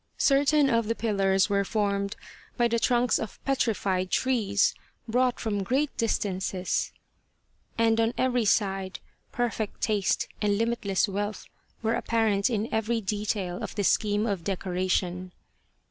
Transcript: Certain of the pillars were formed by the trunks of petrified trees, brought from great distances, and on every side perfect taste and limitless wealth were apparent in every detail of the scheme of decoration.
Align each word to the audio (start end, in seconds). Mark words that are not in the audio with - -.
Certain 0.17 0.67
of 0.67 0.87
the 0.87 0.95
pillars 0.95 1.47
were 1.47 1.63
formed 1.63 2.15
by 2.57 2.67
the 2.67 2.79
trunks 2.79 3.19
of 3.19 3.37
petrified 3.45 4.09
trees, 4.09 4.73
brought 5.07 5.39
from 5.39 5.61
great 5.61 5.95
distances, 5.95 6.91
and 7.77 7.99
on 8.01 8.11
every 8.17 8.43
side 8.43 8.99
perfect 9.31 9.79
taste 9.79 10.27
and 10.41 10.57
limitless 10.57 11.07
wealth 11.07 11.45
were 11.83 11.93
apparent 11.93 12.49
in 12.49 12.67
every 12.73 12.99
detail 12.99 13.61
of 13.61 13.75
the 13.75 13.83
scheme 13.83 14.25
of 14.25 14.43
decoration. 14.43 15.31